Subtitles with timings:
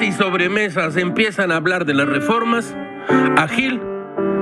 [0.00, 2.76] y sobremesas empiezan a hablar de las reformas,
[3.36, 3.80] a Gil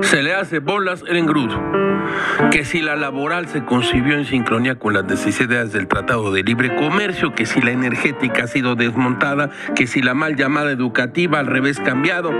[0.01, 1.59] se le hace bolas el engrudo.
[2.51, 6.75] Que si la laboral se concibió en sincronía con las necesidades del Tratado de Libre
[6.75, 11.47] Comercio, que si la energética ha sido desmontada, que si la mal llamada educativa al
[11.47, 12.31] revés cambiado.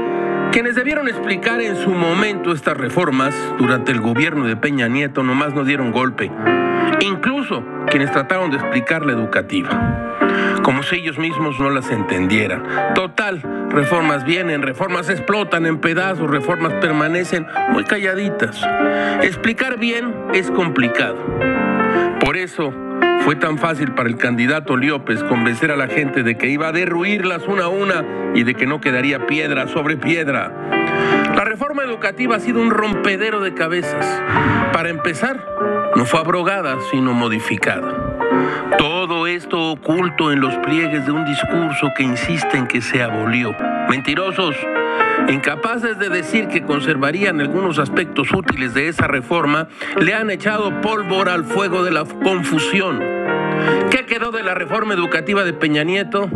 [0.51, 5.55] Quienes debieron explicar en su momento estas reformas durante el gobierno de Peña Nieto nomás
[5.55, 6.31] no dieron golpe.
[7.01, 10.01] Incluso quienes trataron de explicar la educativa
[10.63, 12.63] como si ellos mismos no las entendieran.
[12.93, 18.61] Total, reformas vienen, reformas explotan en pedazos, reformas permanecen muy calladitas.
[19.21, 21.17] Explicar bien es complicado.
[22.19, 22.73] Por eso
[23.21, 26.71] fue tan fácil para el candidato Liópez convencer a la gente de que iba a
[26.71, 30.80] derruirlas una a una y de que no quedaría piedra sobre piedra.
[31.35, 34.21] La reforma educativa ha sido un rompedero de cabezas.
[34.73, 35.45] Para empezar,
[35.95, 38.17] no fue abrogada, sino modificada.
[38.77, 43.55] Todo esto oculto en los pliegues de un discurso que insiste en que se abolió.
[43.89, 44.55] Mentirosos,
[45.27, 49.67] incapaces de decir que conservarían algunos aspectos útiles de esa reforma,
[49.99, 52.99] le han echado pólvora al fuego de la confusión.
[53.89, 56.29] ¿Qué quedó de la reforma educativa de Peña Nieto?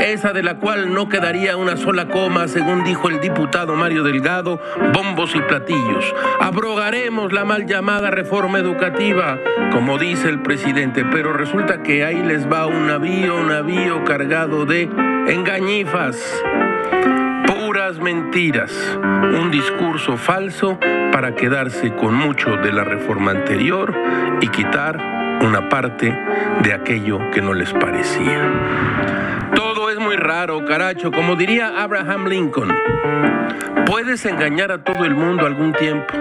[0.00, 4.60] Esa de la cual no quedaría una sola coma, según dijo el diputado Mario Delgado,
[4.92, 6.14] bombos y platillos.
[6.40, 9.38] Abrogaremos la mal llamada reforma educativa,
[9.72, 14.64] como dice el presidente, pero resulta que ahí les va un navío, un navío cargado
[14.66, 14.88] de
[15.28, 16.16] engañifas.
[17.46, 20.78] Puras mentiras, un discurso falso
[21.12, 23.94] para quedarse con mucho de la reforma anterior
[24.40, 26.16] y quitar una parte
[26.62, 28.42] de aquello que no les parecía
[29.98, 32.74] muy raro, caracho, como diría Abraham Lincoln.
[33.86, 36.14] Puedes engañar a todo el mundo algún tiempo.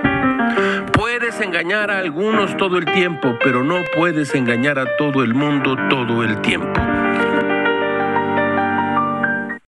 [0.94, 5.78] Puedes engañar a algunos todo el tiempo, pero no puedes engañar a todo el mundo
[5.90, 6.80] todo el tiempo.